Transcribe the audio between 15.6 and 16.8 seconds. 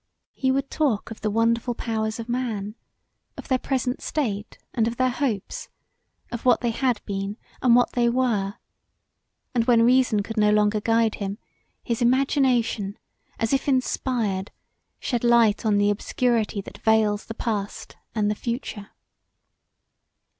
on the obscurity that